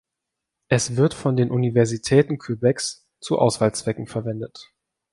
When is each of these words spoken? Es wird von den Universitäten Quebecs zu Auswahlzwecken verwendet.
Es 0.67 0.95
wird 0.97 1.13
von 1.13 1.35
den 1.37 1.51
Universitäten 1.51 2.39
Quebecs 2.39 3.07
zu 3.19 3.37
Auswahlzwecken 3.37 4.07
verwendet. 4.07 4.73